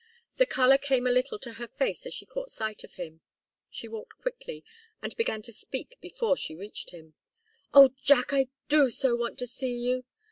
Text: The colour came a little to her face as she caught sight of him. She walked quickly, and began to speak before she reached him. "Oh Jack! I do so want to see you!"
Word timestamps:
The 0.37 0.47
colour 0.47 0.79
came 0.79 1.05
a 1.05 1.11
little 1.11 1.37
to 1.37 1.53
her 1.53 1.67
face 1.67 2.07
as 2.07 2.13
she 2.15 2.25
caught 2.25 2.49
sight 2.49 2.83
of 2.83 2.95
him. 2.95 3.21
She 3.69 3.87
walked 3.87 4.17
quickly, 4.17 4.63
and 4.99 5.15
began 5.15 5.43
to 5.43 5.53
speak 5.53 5.99
before 6.01 6.35
she 6.35 6.55
reached 6.55 6.89
him. 6.89 7.13
"Oh 7.71 7.93
Jack! 8.01 8.33
I 8.33 8.47
do 8.67 8.89
so 8.89 9.15
want 9.15 9.37
to 9.37 9.45
see 9.45 9.77
you!" 9.77 10.03